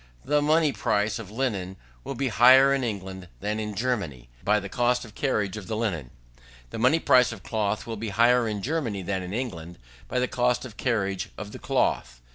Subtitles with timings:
[0.25, 4.67] The money price of linen will be higher in England than in Germany, by the
[4.67, 6.09] cost of carriage of the linen.
[6.71, 9.77] The money price of cloth will be higher in Germany than in England,
[10.07, 12.19] by the cost of carriage of the cloth.